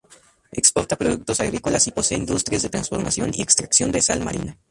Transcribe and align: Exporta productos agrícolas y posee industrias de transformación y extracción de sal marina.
Exporta 0.51 0.95
productos 0.95 1.39
agrícolas 1.41 1.85
y 1.85 1.91
posee 1.91 2.17
industrias 2.17 2.63
de 2.63 2.69
transformación 2.71 3.29
y 3.35 3.43
extracción 3.43 3.91
de 3.91 4.01
sal 4.01 4.25
marina. 4.25 4.57